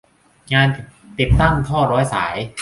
[0.53, 0.67] งาน
[1.19, 2.35] ติดตั้งท่อร้อยสาย